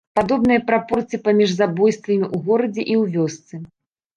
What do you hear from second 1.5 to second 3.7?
забойствамі ў горадзе і ў вёсцы.